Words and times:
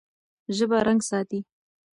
ژبه 0.55 0.77
رنګ 0.87 1.01
ساتي. 1.09 1.39